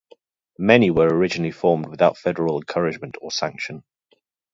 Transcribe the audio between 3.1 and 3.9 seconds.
or sanction.